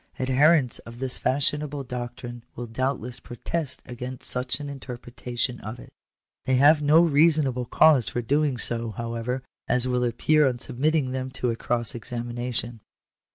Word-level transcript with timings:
Adherents 0.19 0.79
of 0.79 0.97
this 0.97 1.19
fashionable 1.19 1.83
doctrine 1.83 2.43
will 2.55 2.65
doubtless 2.65 3.19
protest 3.19 3.83
against 3.85 4.27
such 4.27 4.59
an 4.59 4.67
interpretation 4.67 5.59
of 5.61 5.77
it 5.79 5.93
They 6.45 6.55
have 6.55 6.81
no 6.81 7.01
reasonable 7.03 7.65
cause 7.65 8.07
for 8.09 8.23
doing 8.23 8.57
so, 8.57 8.89
however, 8.89 9.43
as 9.67 9.87
will 9.87 10.03
appear 10.03 10.47
on 10.47 10.57
submitting 10.57 11.11
them 11.11 11.29
to 11.33 11.51
a 11.51 11.55
cross 11.55 11.93
examination. 11.93 12.79